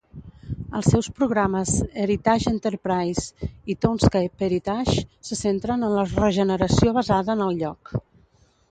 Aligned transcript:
Els 0.77 0.87
seus 0.93 1.09
programes 1.19 1.73
Heritage 2.05 2.53
Enterprise 2.53 3.51
i 3.75 3.77
Townscape 3.87 4.47
Heritage 4.49 5.05
se 5.31 5.39
centren 5.45 5.91
en 5.91 5.97
la 6.01 6.11
regeneració 6.17 6.99
basada 7.01 7.39
en 7.39 7.51
el 7.51 7.59
lloc. 7.63 7.97